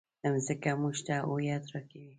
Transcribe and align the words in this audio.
مځکه 0.31 0.71
موږ 0.81 0.97
ته 1.05 1.15
هویت 1.27 1.63
راکوي. 1.73 2.09